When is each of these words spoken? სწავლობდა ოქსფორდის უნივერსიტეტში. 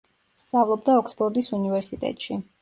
სწავლობდა 0.43 0.95
ოქსფორდის 1.01 1.53
უნივერსიტეტში. 1.59 2.41